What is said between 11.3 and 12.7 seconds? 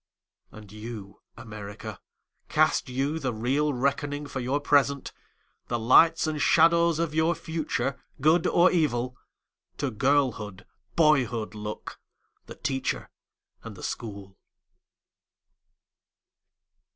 look, the